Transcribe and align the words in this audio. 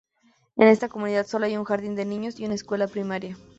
En 0.55 0.67
esta 0.67 0.89
comunidad 0.89 1.27
sólo 1.27 1.45
hay 1.45 1.55
un 1.57 1.63
jardín 1.63 1.93
de 1.93 2.05
niños 2.05 2.39
y 2.39 2.45
una 2.47 2.55
escuela 2.55 2.87
primaria. 2.87 3.37